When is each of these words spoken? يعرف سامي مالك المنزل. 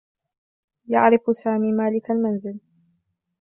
يعرف 0.87 1.21
سامي 1.43 1.71
مالك 1.71 2.11
المنزل. 2.11 2.59